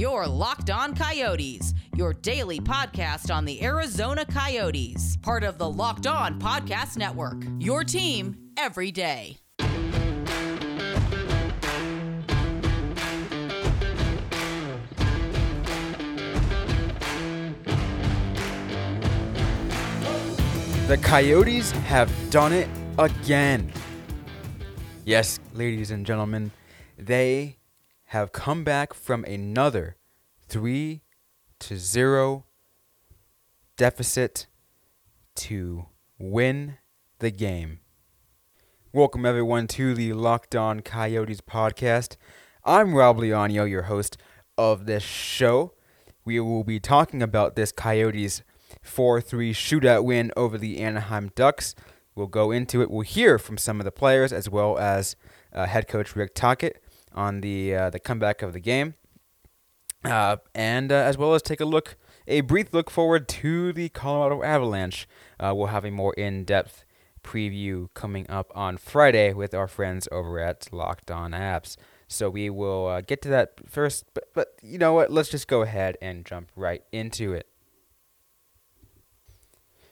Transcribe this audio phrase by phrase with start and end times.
[0.00, 6.06] Your Locked On Coyotes, your daily podcast on the Arizona Coyotes, part of the Locked
[6.06, 7.42] On Podcast Network.
[7.58, 9.36] Your team every day.
[20.86, 23.70] The Coyotes have done it again.
[25.04, 26.52] Yes, ladies and gentlemen,
[26.96, 27.58] they
[28.10, 29.96] have come back from another
[30.48, 31.00] 3
[31.60, 32.44] to 0
[33.76, 34.48] deficit
[35.36, 35.86] to
[36.18, 36.78] win
[37.20, 37.78] the game.
[38.92, 42.16] Welcome everyone to the Locked On Coyotes podcast.
[42.64, 44.16] I'm Rob Leano, your host
[44.58, 45.74] of this show.
[46.24, 48.42] We will be talking about this Coyotes
[48.82, 51.76] 4 3 shootout win over the Anaheim Ducks.
[52.16, 52.90] We'll go into it.
[52.90, 55.14] We'll hear from some of the players as well as
[55.52, 56.82] uh, head coach Rick Tocchet
[57.14, 58.94] on the uh, the comeback of the game,
[60.04, 61.96] uh, and uh, as well as take a look,
[62.26, 65.08] a brief look forward to the Colorado Avalanche.
[65.38, 66.84] Uh, we'll have a more in depth
[67.22, 71.76] preview coming up on Friday with our friends over at Locked On Avs.
[72.08, 75.12] So we will uh, get to that first, but, but you know what?
[75.12, 77.46] Let's just go ahead and jump right into it.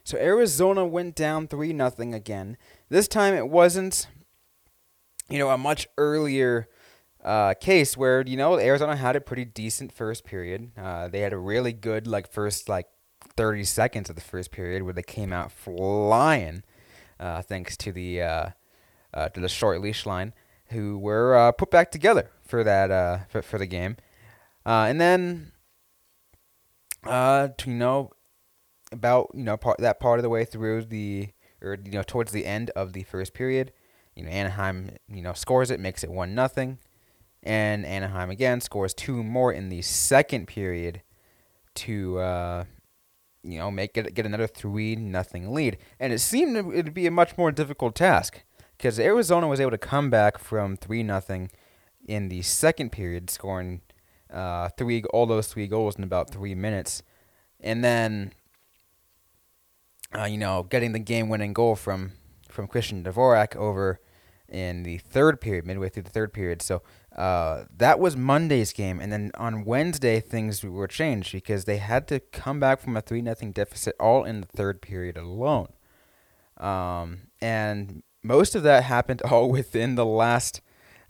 [0.03, 2.57] So Arizona went down 3 nothing again.
[2.89, 4.07] This time it wasn't
[5.29, 6.67] you know a much earlier
[7.23, 10.71] uh, case where you know Arizona had a pretty decent first period.
[10.77, 12.87] Uh, they had a really good like first like
[13.35, 16.63] 30 seconds of the first period where they came out flying,
[17.19, 18.49] uh, thanks to the uh,
[19.13, 20.33] uh, to the short leash line,
[20.67, 23.97] who were uh, put back together for that for, for the game,
[24.65, 25.51] and then
[27.03, 28.11] to, you know
[28.91, 31.29] about you know part that part of the way through the
[31.61, 33.73] or you know towards the end of the first period,
[34.15, 36.77] you know Anaheim you know scores it, makes it one nothing,
[37.43, 41.01] and Anaheim again scores two more in the second period
[41.75, 42.63] to uh,
[43.43, 47.11] you know make it get another three nothing lead, and it seemed it'd be a
[47.11, 48.43] much more difficult task
[48.77, 51.51] because Arizona was able to come back from three nothing
[52.07, 53.81] in the second period, scoring
[54.31, 57.03] uh, three all those three goals in about three minutes,
[57.59, 58.33] and then
[60.17, 62.13] uh, you know, getting the game-winning goal from
[62.47, 63.99] from Christian Dvorak over
[64.51, 66.61] in the third period, midway through the third period.
[66.61, 66.81] So
[67.15, 72.07] uh, that was Monday's game, and then on Wednesday things were changed because they had
[72.07, 75.69] to come back from a three nothing deficit all in the third period alone,
[76.57, 80.61] um, and most of that happened all within the last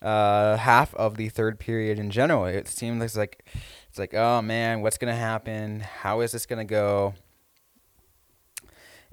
[0.01, 2.45] uh, half of the third period in general.
[2.45, 3.45] It seemed like
[3.89, 5.81] it's like, oh man, what's gonna happen?
[5.81, 7.13] How is this gonna go?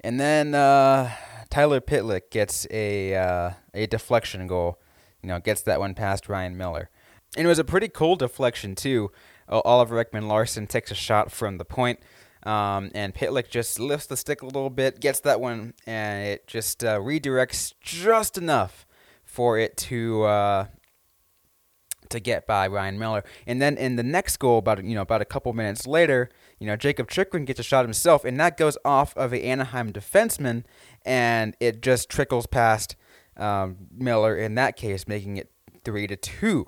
[0.01, 1.11] And then uh,
[1.49, 4.79] Tyler Pitlick gets a uh, a deflection goal.
[5.21, 6.89] You know, gets that one past Ryan Miller.
[7.35, 9.11] And it was a pretty cool deflection too.
[9.49, 11.99] Oliver Ekman-Larsson takes a shot from the point,
[12.43, 16.47] um, and Pitlick just lifts the stick a little bit, gets that one, and it
[16.47, 18.85] just uh, redirects just enough
[19.23, 20.65] for it to uh,
[22.09, 23.23] to get by Ryan Miller.
[23.45, 26.29] And then in the next goal, about you know about a couple minutes later,
[26.59, 29.91] you know Jakob Chychrun gets a shot himself, and that goes off of a Anaheim
[29.91, 30.63] defenseman,
[31.05, 32.95] and it just trickles past
[33.37, 35.51] um, Miller in that case, making it
[35.83, 36.67] three to two.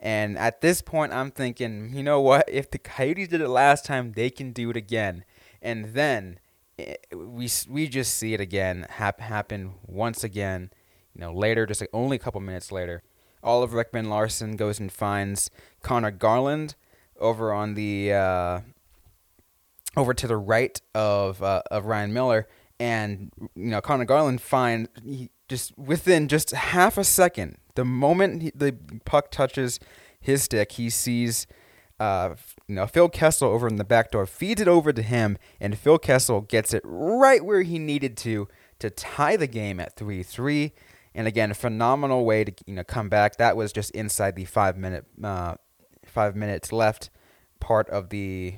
[0.00, 2.48] And at this point, I'm thinking, you know what?
[2.48, 5.24] If the Coyotes did it last time, they can do it again.
[5.60, 6.38] And then
[6.78, 10.70] eh, we we just see it again happen once again.
[11.14, 13.02] You know, later, just like only a couple minutes later.
[13.42, 15.50] Oliver Ekman-Larsson goes and finds
[15.82, 16.74] Conor Garland
[17.18, 18.60] over on the uh,
[19.96, 24.88] over to the right of uh, of Ryan Miller, and you know Conor Garland find
[25.04, 29.80] he just within just half a second, the moment he, the puck touches
[30.20, 31.46] his stick, he sees.
[32.00, 32.36] Uh,
[32.68, 35.76] you know, Phil Kessel over in the back door feeds it over to him, and
[35.76, 38.46] Phil Kessel gets it right where he needed to
[38.78, 40.72] to tie the game at three three.
[41.14, 43.36] And again, a phenomenal way to you know come back.
[43.36, 45.54] That was just inside the five minute uh,
[46.04, 47.10] five minutes left
[47.60, 48.56] part of the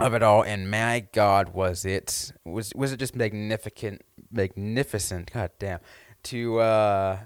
[0.00, 0.42] of it all.
[0.42, 5.32] And my God, was it was was it just magnificent, magnificent?
[5.32, 5.80] God damn,
[6.24, 7.18] to uh,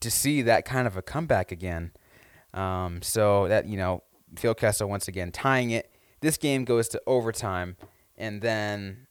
[0.00, 1.92] to see that kind of a comeback again.
[2.52, 4.02] Um, so that you know,
[4.36, 5.92] Phil Kessel once again tying it.
[6.20, 7.76] This game goes to overtime,
[8.16, 9.06] and then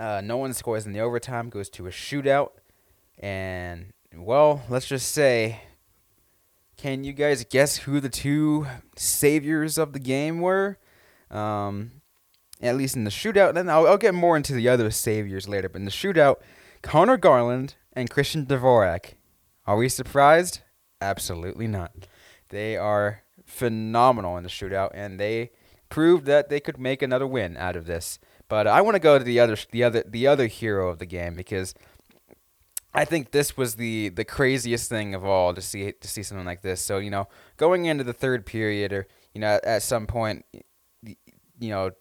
[0.00, 2.52] uh, no one scores in the overtime, goes to a shootout.
[3.18, 5.60] And, well, let's just say,
[6.78, 8.66] can you guys guess who the two
[8.96, 10.78] saviors of the game were?
[11.30, 11.90] Um,
[12.62, 13.54] at least in the shootout.
[13.54, 15.68] Then I'll, I'll get more into the other saviors later.
[15.68, 16.36] But in the shootout,
[16.82, 19.14] Conor Garland and Christian Dvorak.
[19.66, 20.60] Are we surprised?
[21.02, 21.92] Absolutely not.
[22.48, 25.50] They are phenomenal in the shootout, and they
[25.88, 28.18] proved that they could make another win out of this.
[28.50, 31.06] But I want to go to the other the other the other hero of the
[31.06, 31.72] game because
[32.92, 36.44] I think this was the the craziest thing of all to see to see something
[36.44, 36.82] like this.
[36.82, 40.44] So you know, going into the third period, or you know, at, some point,
[41.04, 41.16] you
[41.60, 41.92] know,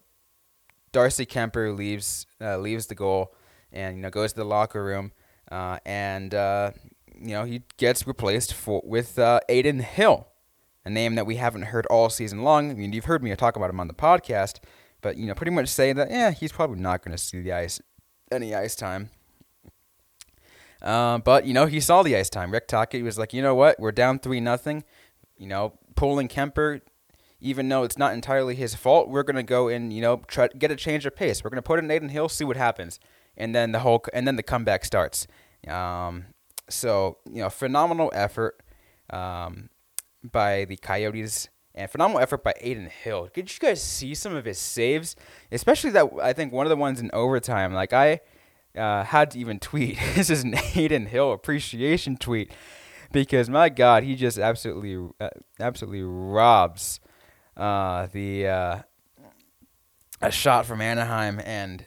[0.91, 3.35] Darcy Kuemper leaves uh, leaves the goal
[3.71, 5.11] and you know goes to the locker room,
[5.51, 6.71] uh, and uh,
[7.15, 10.27] you know he gets replaced for with uh, Adin Hill,
[10.83, 12.71] a name that we haven't heard all season long.
[12.71, 14.57] I mean, you've heard me talk about him on the podcast,
[15.01, 17.53] but you know, pretty much saying that yeah, he's probably not going to see the
[17.53, 17.81] ice
[18.31, 19.09] any ice time.
[20.81, 22.51] Uh, but you know, he saw the ice time.
[22.51, 24.83] Rick Tocchet was like, you know what, we're down three nothing.
[25.37, 26.81] You know, pulling Kuemper,
[27.39, 30.71] even though it's not entirely his fault, we're gonna go and you know try get
[30.71, 31.43] a change of pace.
[31.43, 32.99] We're gonna put it in Adin Hill, see what happens,
[33.37, 35.27] and then the whole and then the comeback starts.
[35.67, 36.25] Um,
[36.69, 38.61] so you know, phenomenal effort
[39.09, 39.69] um,
[40.23, 41.49] by the Coyotes
[41.79, 43.29] and phenomenal effort by Adin Hill.
[43.33, 45.15] Did you guys see some of his saves,
[45.51, 47.73] especially that I think one of the ones in overtime?
[47.73, 48.19] Like I
[48.77, 49.97] uh, had to even tweet.
[50.15, 52.51] this is an Adin Hill appreciation tweet
[53.11, 55.29] because my God, he just absolutely, uh,
[55.59, 56.99] absolutely robs
[57.55, 58.79] uh, the uh,
[60.21, 61.85] a shot from Anaheim, and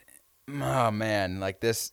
[0.48, 1.92] oh man, like this.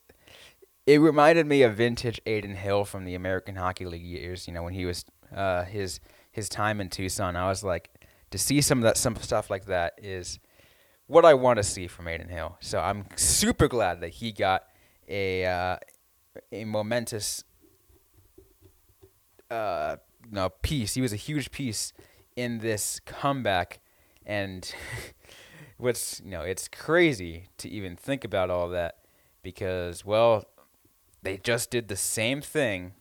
[0.87, 4.47] It reminded me of vintage Adin Hill from the American Hockey League years.
[4.47, 5.05] You know when he was
[5.35, 5.99] uh, his
[6.39, 7.35] his time in Tucson.
[7.35, 7.89] I was like,
[8.31, 10.39] to see some of that some stuff like that is
[11.07, 12.57] what I want to see from Adin Hill.
[12.61, 14.63] So I'm super glad that he got
[15.07, 15.77] a uh,
[16.51, 17.43] a momentous
[19.51, 19.97] uh,
[20.31, 20.93] no piece.
[20.93, 21.91] He was a huge piece
[22.35, 23.79] in this comeback,
[24.25, 24.73] and
[25.77, 28.99] what's you know it's crazy to even think about all that
[29.41, 30.45] because well
[31.21, 32.93] they just did the same thing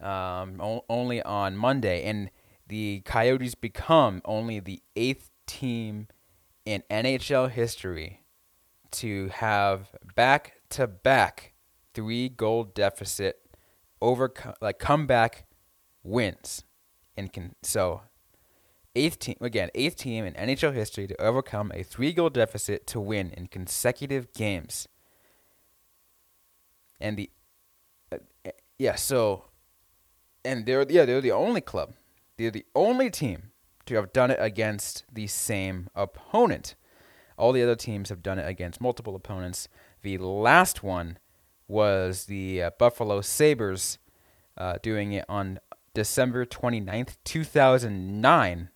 [0.00, 2.30] um, o- only on Monday, and
[2.66, 6.08] the Coyotes become only the eighth team
[6.64, 8.22] in NHL history
[8.90, 11.54] to have back to back
[11.94, 13.40] three goal deficit
[14.00, 15.46] over like comeback
[16.02, 16.64] wins
[17.16, 18.02] and can so
[18.94, 23.00] eighth team again eighth team in NHL history to overcome a three goal deficit to
[23.00, 24.88] win in consecutive games.
[27.00, 27.30] And the
[28.12, 28.18] uh,
[28.78, 29.44] yeah so
[30.48, 31.94] and they're yeah they're the only club
[32.36, 33.50] they're the only team
[33.86, 36.74] to have done it against the same opponent
[37.38, 39.68] all the other teams have done it against multiple opponents.
[40.02, 41.18] The last one
[41.68, 43.98] was the uh, Buffalo Sabres
[44.56, 45.60] uh, doing it on
[45.94, 48.70] December 29th, 2009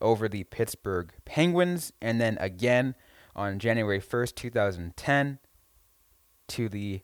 [0.00, 2.94] over the Pittsburgh Penguins and then again
[3.34, 5.38] on January 1st, 2010
[6.48, 7.02] to the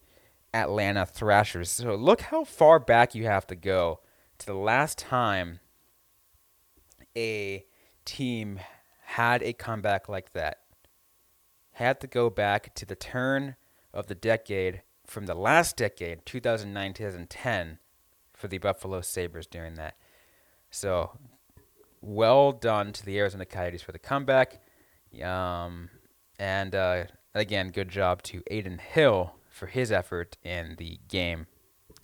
[0.58, 1.70] Atlanta Thrashers.
[1.70, 4.00] So look how far back you have to go
[4.38, 5.60] to the last time
[7.16, 7.64] a
[8.04, 8.60] team
[9.02, 10.58] had a comeback like that.
[11.72, 13.56] Had to go back to the turn
[13.94, 17.78] of the decade from the last decade, 2009 2010,
[18.34, 19.96] for the Buffalo Sabres during that.
[20.70, 21.18] So,
[22.00, 24.60] well done to the Arizona Coyotes for the comeback.
[25.22, 25.88] Um,
[26.38, 27.04] and uh,
[27.34, 31.46] again, good job to Adin Hill for his effort in the game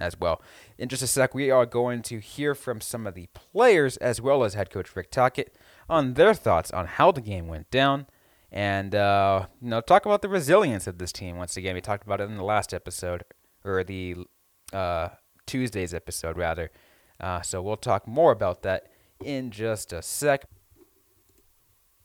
[0.01, 0.43] as well.
[0.79, 4.21] In just a sec, we are going to hear from some of the players as
[4.21, 5.57] well as head coach Rick Tocchet
[5.89, 8.07] on their thoughts on how the game went down,
[8.51, 11.37] and uh, you know talk about the resilience of this team.
[11.37, 13.25] Once again, we talked about it in the last episode
[13.65, 14.17] or the
[14.73, 15.11] uh,
[15.47, 16.71] Tuesday's episode rather.
[17.21, 18.89] Uh, so we'll talk more about that
[19.25, 20.47] in just a sec.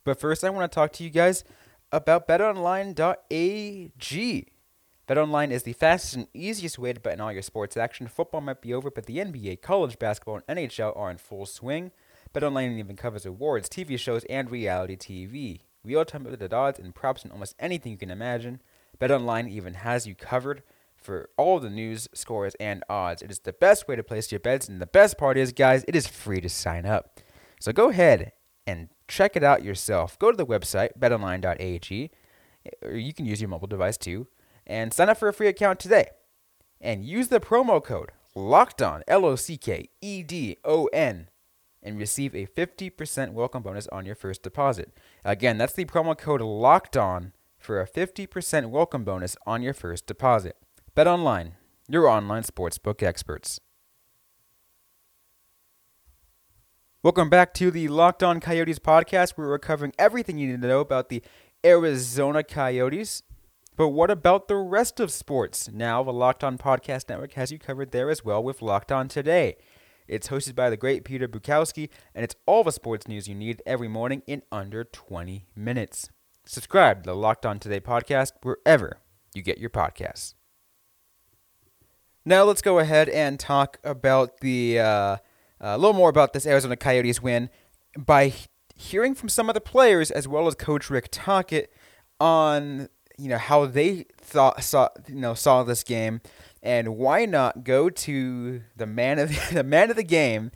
[0.04, 1.44] But first, I want to talk to you guys
[1.92, 4.48] about BetOnline.ag.
[5.10, 8.08] BetOnline is the fastest and easiest way to bet on all your sports action.
[8.08, 11.90] Football might be over, but the NBA, college basketball, and NHL are in full swing.
[12.32, 15.62] BetOnline even covers awards, TV shows, and reality TV.
[15.84, 18.62] Real-time updated odds and props and almost anything you can imagine.
[19.00, 20.62] BetOnline even has you covered
[20.96, 23.24] for all the news, scores, and odds.
[23.24, 25.84] It is the best way to place your bets, and the best part is, guys,
[25.88, 27.20] it is free to sign up.
[27.60, 28.34] So go ahead
[28.68, 30.20] and check it out yourself.
[30.20, 32.12] Go to the website betonline.ag,
[32.84, 34.28] or you can use your mobile device too,
[34.70, 36.12] and sign up for a free account today.
[36.80, 41.28] And use the promo code Locked On L O C K E D O N
[41.82, 44.92] and receive a 50% welcome bonus on your first deposit.
[45.26, 50.06] Again, that's the promo code locked on for a 50% welcome bonus on your first
[50.06, 50.56] deposit.
[50.94, 51.56] Bet online,
[51.88, 53.60] your online sportsbook experts.
[57.02, 60.68] Welcome back to the Locked On Coyotes podcast, where we're covering everything you need to
[60.68, 61.24] know about the
[61.66, 63.24] Arizona Coyotes.
[63.80, 65.70] But what about the rest of sports?
[65.72, 69.08] Now, the Locked On Podcast Network has you covered there as well with Locked On
[69.08, 69.56] Today
[70.06, 73.62] It's hosted by the great Peter Bukowski, and it's all the sports news you need
[73.66, 76.10] every morning in under 20 minutes.
[76.46, 79.00] Subscribe to the Locked On Today podcast wherever
[79.34, 80.34] you get your podcasts.
[82.26, 85.18] Now let's go ahead and talk about the uh,
[85.62, 87.50] a little more about this Arizona Coyotes win
[87.98, 88.34] by
[88.76, 91.72] hearing from some of the players as well as Coach Rick Tocchet
[92.20, 96.22] on you know how they thought saw you know saw this game
[96.62, 100.52] and why not go to the man of the, the man of the game,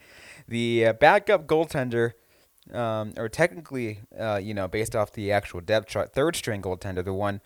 [0.48, 2.14] the uh, backup goaltender,
[2.74, 7.04] um, or technically, uh, you know, based off the actual depth chart, third string goaltender,
[7.04, 7.42] the one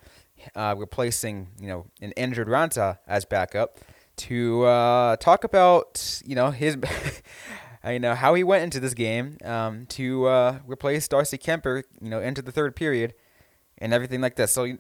[0.55, 3.79] uh, replacing you know an injured Raanta as backup,
[4.17, 6.77] to uh, talk about you know his.
[7.88, 12.09] you know how he went into this game um, to uh, replace Darcy Kuemper, you
[12.09, 13.13] know, into the third period,
[13.79, 14.50] and everything like that.
[14.50, 14.77] So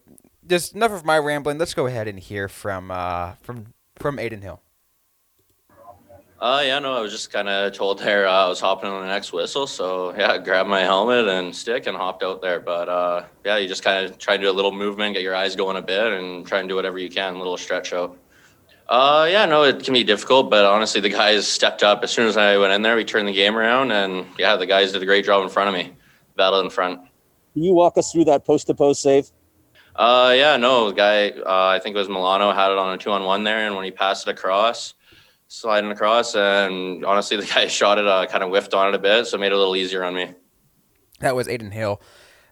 [0.47, 1.57] just enough of my rambling.
[1.57, 4.61] Let's go ahead and hear from uh, from from Adin Hill.
[6.39, 9.01] Uh, yeah, no, I was just kind of told there uh, I was hopping on
[9.01, 9.65] the next whistle.
[9.65, 12.59] So, yeah, I grabbed my helmet and stick and hopped out there.
[12.59, 15.35] But, uh, yeah, you just kind of try and do a little movement, get your
[15.35, 18.19] eyes going a bit, and try and do whatever you can, a little stretch out.
[18.87, 22.03] Uh, yeah, no, it can be difficult, but honestly, the guys stepped up.
[22.03, 24.67] As soon as I went in there, we turned the game around, and, yeah, the
[24.67, 25.91] guys did a great job in front of me,
[26.35, 27.01] battle in front.
[27.57, 29.31] Can you walk us through that post to post save?
[29.95, 32.99] Uh, yeah, no, the guy, uh, I think it was Milano, had it on a
[32.99, 34.93] two on one there, and when he passed it across,
[35.47, 38.99] sliding across, and honestly, the guy shot it, uh, kind of whiffed on it a
[38.99, 40.35] bit, so it made it a little easier on me.
[41.19, 41.99] That was Adin Hill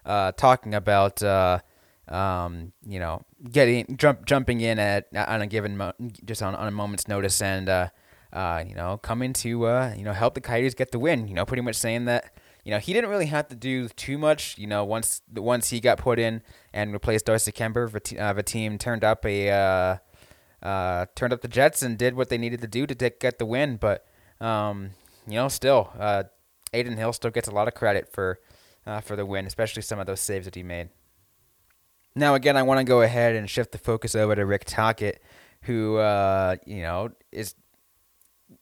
[0.04, 1.60] uh, talking about, uh,
[2.08, 5.94] um, you know, getting jump jumping in at on a given mo-
[6.24, 7.90] just on, on a moment's notice and uh,
[8.32, 11.28] uh, you know coming to uh, you know help the Coyotes get the win.
[11.28, 12.32] You know, pretty much saying that
[12.66, 14.58] you know, he didn't really have to do too much.
[14.58, 16.42] You know, once once he got put in
[16.72, 21.48] and replaced Darcy Kuemper, the, uh, team turned up a uh, uh, turned up the
[21.48, 23.76] Jets and did what they needed to do to get the win.
[23.76, 24.04] But
[24.40, 24.90] um,
[25.28, 26.24] you know, still, uh,
[26.74, 28.40] Adin Hill still gets a lot of credit for
[28.84, 30.88] uh, for the win, especially some of those saves that he made.
[32.16, 35.22] Now, again, I want to go ahead and shift the focus over to Rick Tocchet,
[35.62, 37.54] who uh, you know is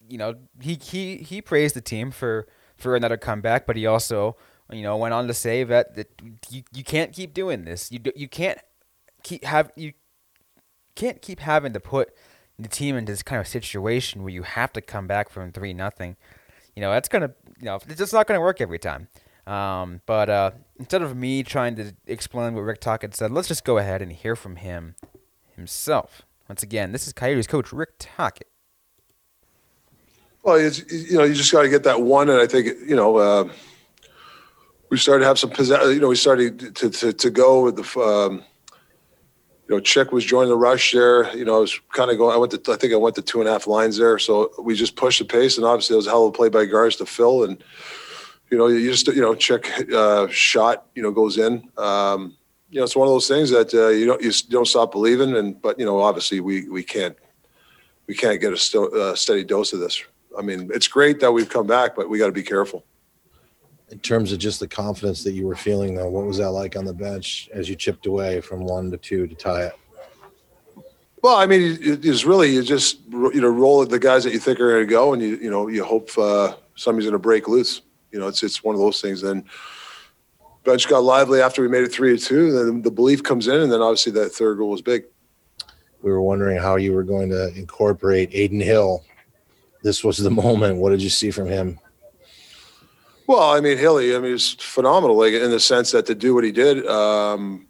[0.06, 2.46] you know he he he praised the team for
[2.76, 4.36] for another comeback, but he also,
[4.70, 6.10] you know, went on to say that, that
[6.50, 7.90] you, you can't keep doing this.
[7.92, 8.58] You you can't
[9.22, 9.92] keep have you
[10.94, 12.12] can't keep having to put
[12.58, 15.72] the team into this kind of situation where you have to come back from three
[15.72, 16.16] nothing.
[16.76, 19.08] You know, that's gonna you know it's just not gonna work every time.
[19.46, 23.64] Um, but uh, instead of me trying to explain what Rick Tocchet said, let's just
[23.64, 24.94] go ahead and hear from him
[25.54, 26.22] himself.
[26.48, 28.48] Once again, this is Coyotes coach Rick Tocchet.
[30.44, 32.94] Well, it's, you know, you just got to get that one, and I think you
[32.94, 33.48] know, uh,
[34.90, 35.82] we started to have some possess.
[35.86, 38.00] You know, we started to to, to go with the.
[38.00, 38.44] Um,
[39.66, 41.34] you know, Chick was joining the rush there.
[41.34, 42.34] You know, I was kind of going.
[42.34, 44.18] I went to, I think I went to two and a half lines there.
[44.18, 46.50] So we just pushed the pace, and obviously it was a hell of a play
[46.50, 47.44] by guards to Phil.
[47.44, 47.64] And
[48.50, 51.66] you know, you just you know, Chick uh, shot, you know, goes in.
[51.78, 52.36] Um,
[52.68, 55.34] you know, it's one of those things that uh, you don't you don't stop believing.
[55.34, 57.16] And but you know, obviously we we can't
[58.06, 60.04] we can't get a st- uh, steady dose of this
[60.38, 62.84] I mean, it's great that we've come back, but we got to be careful.
[63.90, 66.76] In terms of just the confidence that you were feeling, though, what was that like
[66.76, 69.74] on the bench as you chipped away from one to two to tie it?
[71.22, 74.60] Well, I mean, it's really you just you know roll the guys that you think
[74.60, 77.48] are going to go, and you you know you hope uh, somebody's going to break
[77.48, 77.80] loose.
[78.10, 79.22] You know, it's it's one of those things.
[79.22, 79.44] Then
[80.64, 82.52] bench got lively after we made it three to two.
[82.52, 85.04] Then the belief comes in, and then obviously that third goal was big.
[86.02, 89.02] We were wondering how you were going to incorporate Adin Hill
[89.84, 90.78] this was the moment.
[90.78, 91.78] What did you see from him?
[93.26, 96.34] Well, I mean, Hilly, I mean, he's phenomenal, like in the sense that to do
[96.34, 97.66] what he did, um,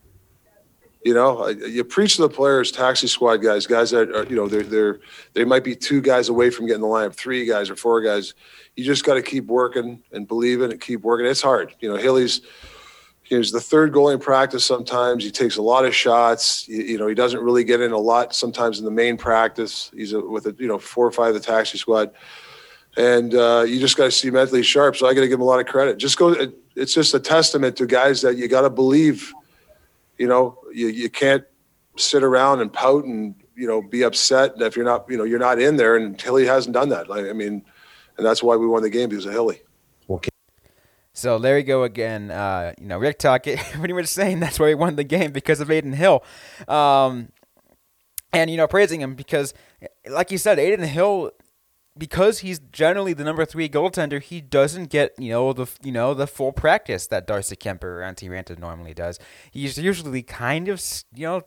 [1.04, 4.48] you know, you preach to the players, taxi squad guys, guys that are, you know,
[4.48, 5.00] they're they're
[5.34, 8.32] they might be two guys away from getting the lineup, three guys or four guys.
[8.74, 11.26] You just got to keep working and believing and keep working.
[11.26, 11.96] It's hard, you know.
[11.96, 12.40] Hilly's
[13.24, 14.64] he's the third goalie in practice.
[14.64, 16.68] Sometimes he takes a lot of shots.
[16.68, 18.34] You, you, know, he doesn't really get in a lot.
[18.34, 21.34] Sometimes in the main practice, he's a, with a you know four or five of
[21.34, 22.12] the taxi squad,
[22.96, 24.96] and uh, you just got to see mentally sharp.
[24.96, 25.98] So I got to give him a lot of credit.
[25.98, 26.28] Just go.
[26.28, 29.32] It, it's just a testament to guys that you got to believe.
[30.18, 31.44] You know, you you can't
[31.96, 35.38] sit around and pout and you know be upset if you're not you know you're
[35.38, 35.96] not in there.
[35.96, 37.08] And Hilly hasn't done that.
[37.08, 37.64] Like, I mean,
[38.16, 39.62] and that's why we won the game because of Hilly.
[41.14, 42.32] So there you go again.
[42.32, 45.60] Uh, you know, Rick Tocchet pretty much saying that's why he won the game because
[45.60, 46.24] of Adin Hill.
[46.66, 47.28] Um,
[48.32, 49.54] and, you know, praising him because,
[50.10, 51.30] like you said, Adin Hill,
[51.96, 56.14] because he's generally the number three goaltender, he doesn't get, you know, the you know
[56.14, 59.20] the full practice that Darcy Kuemper or Antti Raanta normally does.
[59.52, 60.82] He's usually kind of,
[61.14, 61.42] you know,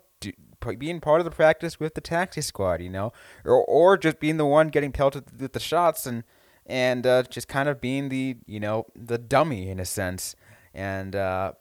[0.78, 3.12] being part of the practice with the taxi squad, you know,
[3.44, 6.24] or, or just being the one getting pelted with the shots and–
[6.68, 10.36] and uh, just kind of being the you know the dummy in a sense,
[10.74, 11.54] and uh,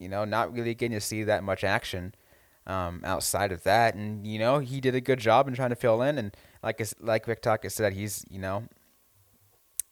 [0.00, 2.14] you know not really getting to see that much action
[2.66, 3.94] um, outside of that.
[3.94, 6.82] And you know he did a good job in trying to fill in, and like
[7.00, 8.64] like Rick Tocchet said, he's you know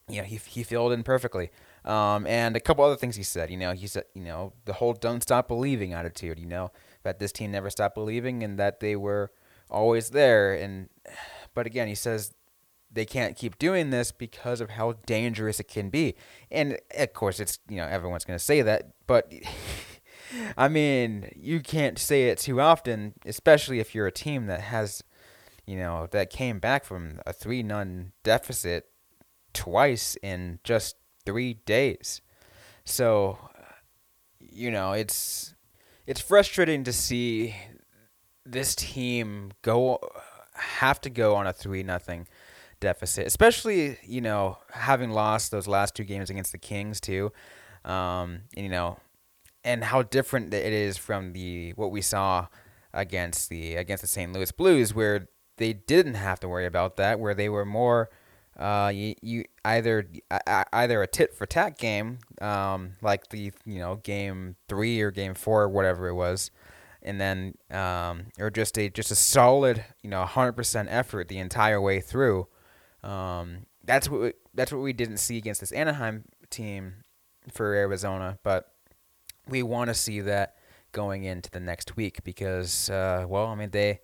[0.08, 1.50] you know he he filled in perfectly.
[1.84, 3.50] Um, and a couple other things he said.
[3.50, 6.38] You know he said you know the whole "don't stop believing" attitude.
[6.38, 9.30] You know that this team never stopped believing and that they were
[9.70, 10.54] always there.
[10.54, 10.88] And
[11.54, 12.32] but again, he says
[12.94, 16.14] they can't keep doing this because of how dangerous it can be.
[16.50, 19.32] And of course, it's you know everyone's going to say that, but
[20.56, 25.02] I mean, you can't say it too often, especially if you're a team that has
[25.66, 28.86] you know that came back from a 3 none deficit
[29.52, 30.96] twice in just
[31.26, 32.20] 3 days.
[32.84, 33.38] So
[34.38, 35.54] you know, it's
[36.06, 37.54] it's frustrating to see
[38.46, 39.98] this team go
[40.54, 42.28] have to go on a 3 nothing
[42.84, 47.32] deficit, especially you know having lost those last two games against the Kings too,
[47.84, 48.98] um, you know,
[49.64, 52.46] and how different it is from the what we saw
[52.92, 54.32] against the against the St.
[54.32, 58.10] Louis Blues, where they didn't have to worry about that, where they were more
[58.58, 60.06] uh, you, you either
[60.72, 65.34] either a tit for tat game, um, like the you know game three or game
[65.34, 66.50] four or whatever it was,
[67.02, 71.80] and then um, or just a just a solid you know 100% effort the entire
[71.80, 72.46] way through,
[73.04, 76.94] um, that's what we, that's what we didn't see against this Anaheim team
[77.52, 78.72] for Arizona, but
[79.48, 80.56] we want to see that
[80.92, 84.00] going into the next week because, uh, well, I mean they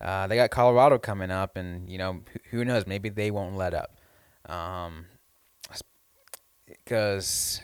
[0.00, 3.72] uh, they got Colorado coming up, and you know who, knows, maybe they won't let
[3.72, 4.00] up,
[6.66, 7.60] because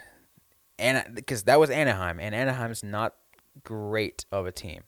[0.78, 3.14] and because that was Anaheim, and Anaheim's not
[3.64, 4.82] great of a team.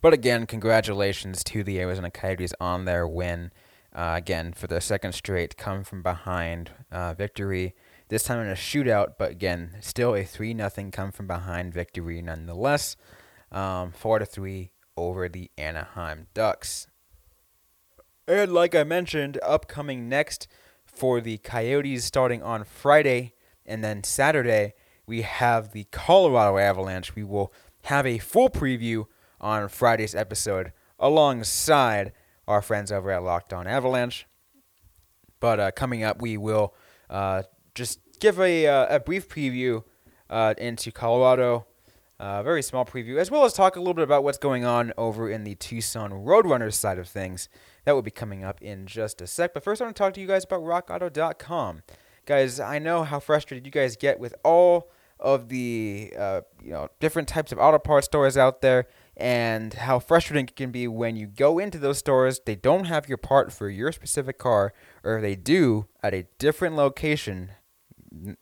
[0.00, 3.50] But again, congratulations to the Arizona Coyotes on their win.
[3.98, 7.74] Uh, again, for the second straight come from behind uh, victory.
[8.10, 12.22] This time in a shootout, but again, still a 3 nothing come from behind victory
[12.22, 12.94] nonetheless.
[13.50, 16.86] Um, 4 to 3 over the Anaheim Ducks.
[18.28, 20.46] And like I mentioned, upcoming next
[20.86, 23.34] for the Coyotes starting on Friday
[23.66, 24.74] and then Saturday,
[25.08, 27.16] we have the Colorado Avalanche.
[27.16, 27.52] We will
[27.86, 29.06] have a full preview
[29.40, 32.12] on Friday's episode alongside
[32.48, 34.26] our friends over at Locked On Avalanche.
[35.38, 36.74] But uh, coming up, we will
[37.08, 37.42] uh,
[37.74, 39.84] just give a, uh, a brief preview
[40.28, 41.66] uh, into Colorado,
[42.18, 44.64] a uh, very small preview, as well as talk a little bit about what's going
[44.64, 47.48] on over in the Tucson Roadrunners side of things.
[47.84, 49.54] That will be coming up in just a sec.
[49.54, 51.82] But first, I want to talk to you guys about RockAuto.com.
[52.26, 56.88] Guys, I know how frustrated you guys get with all of the uh, you know
[57.00, 58.86] different types of auto parts stores out there
[59.18, 63.08] and how frustrating it can be when you go into those stores, they don't have
[63.08, 67.50] your part for your specific car, or they do at a different location,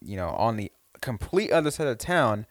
[0.03, 2.45] you know, on the complete other side of town,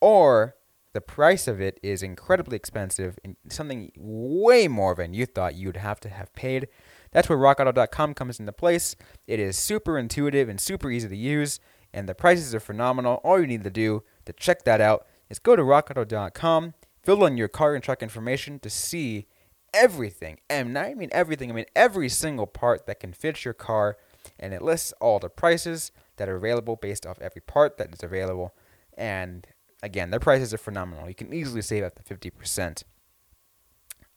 [0.00, 0.56] or
[0.92, 5.76] the price of it is incredibly expensive and something way more than you thought you'd
[5.76, 6.66] have to have paid.
[7.12, 8.96] That's where rockauto.com comes into place.
[9.28, 11.60] It is super intuitive and super easy to use,
[11.92, 13.20] and the prices are phenomenal.
[13.24, 17.36] All you need to do to check that out is go to rockauto.com Fill in
[17.36, 19.26] your car and truck information to see
[19.74, 23.96] everything, and I mean everything, I mean every single part that can fit your car,
[24.38, 28.04] and it lists all the prices that are available based off every part that is
[28.04, 28.54] available.
[28.96, 29.48] And
[29.82, 31.08] again, their prices are phenomenal.
[31.08, 32.84] You can easily save up to fifty percent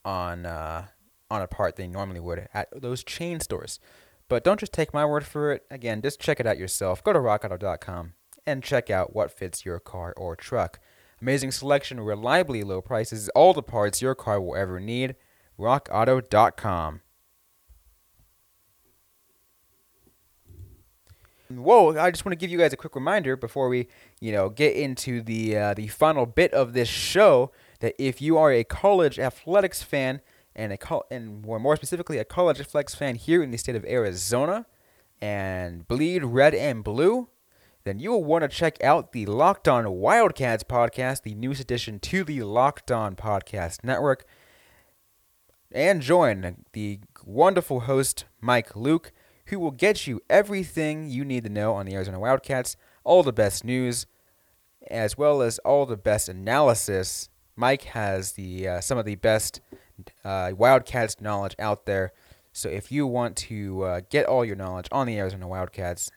[0.04, 0.86] on uh,
[1.32, 3.80] on a part you normally would at those chain stores.
[4.28, 5.64] But don't just take my word for it.
[5.70, 7.04] Again, just check it out yourself.
[7.04, 8.14] Go to rockauto.com
[8.46, 10.80] and check out what fits your car or truck.
[11.22, 15.16] Amazing selection, reliably low prices, all the parts your car will ever need.
[15.60, 17.02] RockAuto.com.
[21.48, 21.98] Whoa!
[21.98, 23.88] I just want to give you guys a quick reminder before we,
[24.20, 27.52] you know, get into the uh, the final bit of this show.
[27.82, 30.22] That if you are a college athletics fan
[30.56, 33.86] and a col- and more specifically a college flex fan here in the state of
[33.86, 34.66] Arizona,
[35.22, 37.30] and bleed red and blue,
[37.84, 42.00] then you will want to check out the Locked On Wildcats podcast, the newest addition
[42.00, 44.26] to the Locked On Podcast Network,
[45.72, 49.12] and join the wonderful host, Mike Luke,
[49.48, 53.34] who will get you everything you need to know on the Arizona Wildcats, all the
[53.34, 54.08] best news,
[54.90, 57.30] as well as all the best analysis.
[57.56, 59.62] Mike has the uh, some of the best
[60.24, 62.12] uh, Wildcats knowledge out there.
[62.54, 66.10] So if you want to uh, get all your knowledge on the Arizona Wildcats,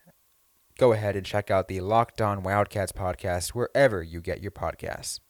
[0.78, 5.20] go ahead and check out the Locked On Wildcats podcast wherever you get your podcasts.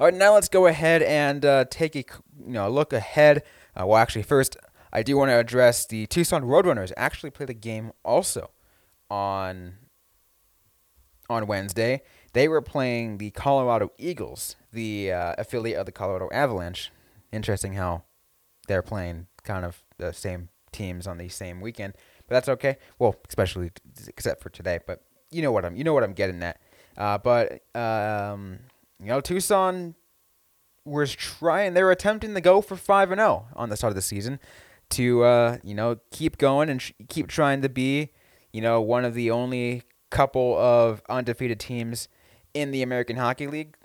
[0.00, 2.04] All right, now let's go ahead and uh, take a
[2.44, 3.44] you know look ahead.
[3.78, 4.56] Uh, well, actually, first
[4.92, 8.50] I do want to address the Tucson Roadrunners actually played a game also
[9.08, 9.74] on
[11.30, 12.02] on Wednesday.
[12.32, 16.90] They were playing the Colorado Eagles, the uh, affiliate of the Colorado Avalanche.
[17.34, 18.04] Interesting how
[18.68, 21.94] they're playing kind of the same teams on the same weekend,
[22.26, 22.76] but that's okay.
[22.98, 23.70] Well, especially
[24.06, 26.60] except for today, but you know what I'm you know what I'm getting at.
[26.96, 28.60] Uh, but um,
[29.00, 29.94] you know, Tucson
[30.84, 31.74] was trying.
[31.74, 34.38] They were attempting to go for five and zero on the start of the season
[34.90, 38.10] to uh, you know keep going and sh- keep trying to be
[38.52, 42.08] you know one of the only couple of undefeated teams
[42.52, 43.76] in the American Hockey League.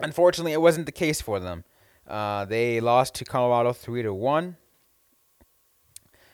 [0.00, 1.64] Unfortunately, it wasn't the case for them.
[2.06, 4.56] Uh, they lost to Colorado three to one.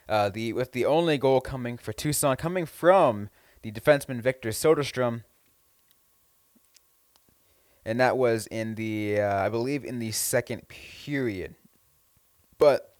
[0.09, 3.29] Uh, the with the only goal coming for Tucson coming from
[3.63, 5.23] the defenseman Victor Soderstrom,
[7.85, 11.55] and that was in the uh, I believe in the second period.
[12.59, 12.97] But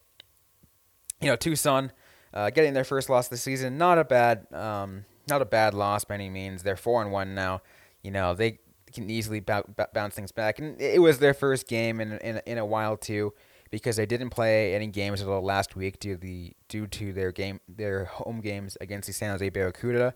[1.21, 1.91] you know, Tucson
[2.33, 6.05] uh, getting their first loss this season, not a bad um, not a bad loss
[6.05, 6.63] by any means.
[6.63, 7.63] They're four and one now.
[8.03, 11.67] You know, they can easily b- b- bounce things back, and it was their first
[11.69, 13.33] game in in, in a while too
[13.71, 17.33] because they didn't play any games until last week due to the due to their
[17.33, 20.15] game their home games against the San Jose Barracuda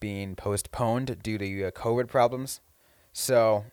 [0.00, 2.60] being postponed due to uh, COVID problems.
[3.12, 3.64] So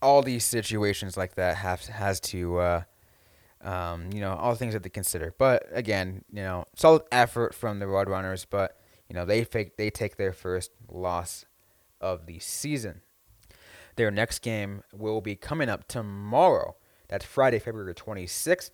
[0.00, 2.82] all these situations like that have has to uh,
[3.62, 5.34] um, you know all things that they consider.
[5.36, 8.78] But again, you know, solid effort from the Roadrunners, but
[9.08, 11.44] you know they fake they take their first loss
[12.00, 13.02] of the season.
[13.96, 16.76] Their next game will be coming up tomorrow
[17.08, 18.70] that's Friday, February 26th.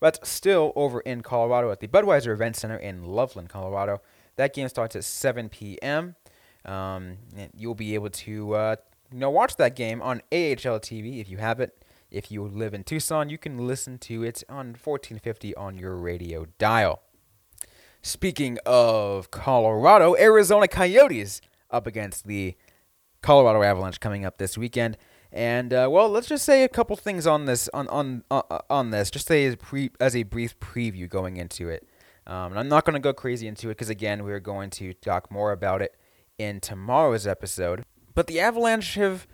[0.00, 4.02] But still over in Colorado at the Budweiser Event Center in Loveland, Colorado.
[4.36, 6.16] That game starts at 7 p.m.
[6.64, 7.18] Um,
[7.56, 8.76] you'll be able to uh,
[9.12, 11.84] you know watch that game on AHL TV if you have it.
[12.10, 16.46] If you live in Tucson, you can listen to it on 1450 on your radio
[16.58, 17.00] dial.
[18.02, 21.40] Speaking of Colorado, Arizona Coyotes
[21.74, 22.56] up against the
[23.22, 24.96] Colorado Avalanche coming up this weekend.
[25.32, 28.90] And uh, well, let's just say a couple things on this on on uh, on
[28.90, 31.88] this, just say as, pre- as a brief preview going into it.
[32.26, 34.94] Um, and I'm not going to go crazy into it because again, we're going to
[34.94, 35.96] talk more about it
[36.38, 37.84] in tomorrow's episode.
[38.14, 39.26] But the Avalanche have,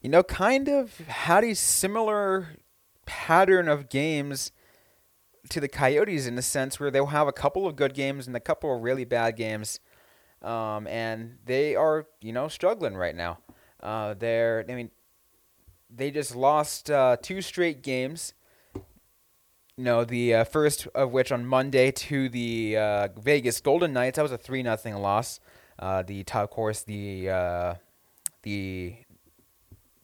[0.00, 2.56] you know, kind of had a similar
[3.06, 4.50] pattern of games
[5.50, 8.34] to the Coyotes in the sense where they'll have a couple of good games and
[8.34, 9.78] a couple of really bad games,
[10.44, 13.38] um, and they are, you know, struggling right now.
[13.82, 14.90] Uh, they're, I mean,
[15.90, 18.34] they just lost uh, two straight games.
[19.76, 24.16] Know, the uh, first of which on Monday to the uh, Vegas Golden Knights.
[24.16, 25.40] That was a three nothing loss.
[25.80, 27.74] Uh, the top, course, the uh,
[28.42, 28.94] the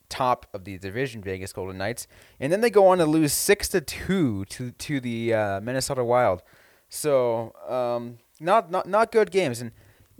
[0.08, 2.08] top of the division, Vegas Golden Knights,
[2.40, 6.42] and then they go on to lose six to two to to the Minnesota Wild.
[6.88, 9.70] So um, not not not good games and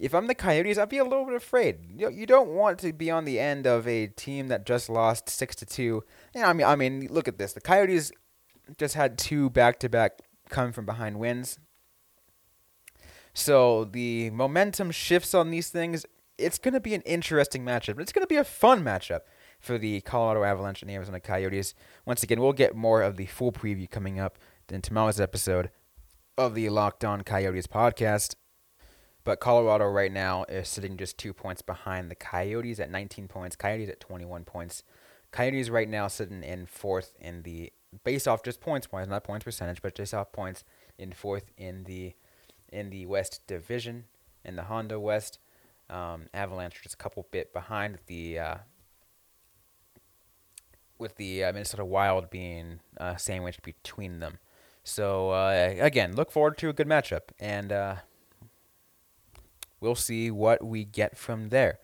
[0.01, 1.79] if I'm the Coyotes, I'd be a little bit afraid.
[1.97, 5.29] You, you don't want to be on the end of a team that just lost
[5.29, 6.03] six to two.
[6.35, 7.53] Yeah, I mean, I mean, look at this.
[7.53, 8.11] The Coyotes
[8.79, 11.59] just had two back-to-back come from behind wins.
[13.35, 16.05] So the momentum shifts on these things.
[16.39, 18.01] It's going to be an interesting matchup.
[18.01, 19.21] It's going to be a fun matchup
[19.61, 21.75] for the Colorado Avalanche and the Arizona Coyotes.
[22.07, 24.39] Once again, we'll get more of the full preview coming up
[24.71, 25.71] in tomorrow's episode
[26.39, 28.35] of the Locked On Coyotes podcast.
[29.23, 33.55] But Colorado right now is sitting just two points behind the Coyotes at 19 points.
[33.55, 34.83] Coyotes at 21 points.
[35.31, 37.73] Coyotes right now sitting in fourth in the
[38.05, 40.65] based off just points wise, not points percentage, but just off points
[40.99, 42.15] in fourth in the
[42.73, 44.05] in the West Division
[44.45, 45.39] in the Honda West.
[45.89, 48.55] Um, Avalanche just a couple bit behind the uh,
[50.99, 54.39] with the uh, Minnesota Wild being uh, sandwiched between them.
[54.85, 57.97] So uh, again, look forward to a good matchup and uh,
[59.81, 61.79] we'll see what we get from there.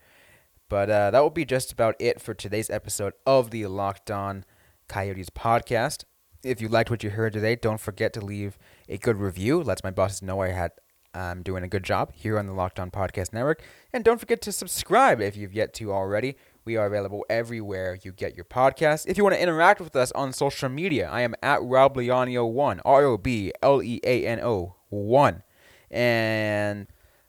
[0.68, 4.44] But uh, that will be just about it for today's episode of the Locked On
[4.88, 6.04] Coyotes podcast.
[6.42, 9.62] If you liked what you heard today, don't forget to leave a good review.
[9.62, 10.72] Lets my bosses know I had
[11.16, 13.62] I'm um, doing a good job here on the Locked On Podcast Network.
[13.90, 16.37] And don't forget to subscribe if you've yet to already.
[16.66, 19.06] We are available everywhere you get your podcast.
[19.06, 22.80] If you want to interact with us on social media, I am at Rob Leano1,
[22.85, 25.42] R O B L E A N O 1.
[25.90, 26.87] And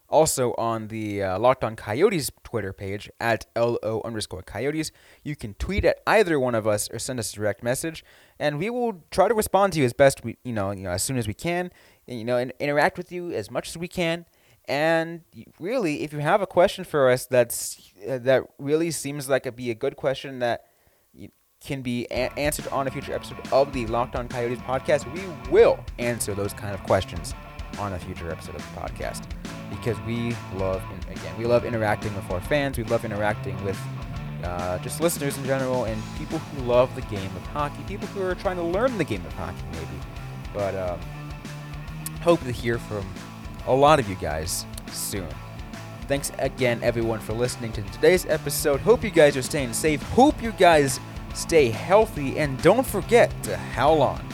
[0.09, 4.91] also on the uh, Locked On Coyotes Twitter page at LO underscore Coyotes.
[5.23, 8.03] You can tweet at either one of us or send us a direct message,
[8.39, 10.91] and we will try to respond to you as best we, you know, you know,
[10.91, 11.71] as soon as we can,
[12.07, 14.25] and, you know, and interact with you as much as we can.
[14.65, 15.21] And
[15.59, 19.55] really, if you have a question for us that's uh, that really seems like it'd
[19.55, 20.65] be a good question that
[21.59, 25.51] can be a- answered on a future episode of the Locked On Coyotes podcast, we
[25.51, 27.33] will answer those kind of questions
[27.79, 29.23] on a future episode of the podcast
[29.69, 32.77] because we love, again, we love interacting with our fans.
[32.77, 33.79] We love interacting with
[34.43, 38.21] uh, just listeners in general and people who love the game of hockey, people who
[38.21, 39.87] are trying to learn the game of hockey, maybe.
[40.53, 40.99] But um,
[42.21, 43.05] hope to hear from
[43.65, 45.27] a lot of you guys soon.
[46.07, 48.79] Thanks again, everyone, for listening to today's episode.
[48.79, 50.01] Hope you guys are staying safe.
[50.11, 51.01] Hope you guys
[51.33, 52.39] stay healthy.
[52.39, 54.25] And don't forget to howl on.